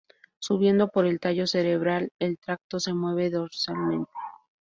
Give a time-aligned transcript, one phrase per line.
[0.39, 4.09] Subiendo por el tallo cerebral, el tracto se mueve dorsalmente.